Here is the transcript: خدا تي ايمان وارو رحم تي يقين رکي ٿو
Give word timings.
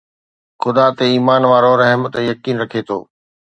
خدا 0.61 0.85
تي 0.97 1.05
ايمان 1.13 1.41
وارو 1.47 1.71
رحم 1.81 2.01
تي 2.13 2.19
يقين 2.31 2.55
رکي 2.61 2.81
ٿو 2.87 2.97